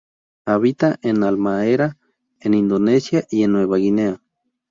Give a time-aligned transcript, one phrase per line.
[0.47, 1.99] Habita en Halmahera
[2.39, 4.19] en Indonesia y en Nueva Guinea.